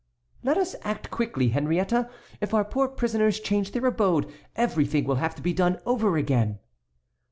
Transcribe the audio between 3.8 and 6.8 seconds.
abode, everything will have to be done over again."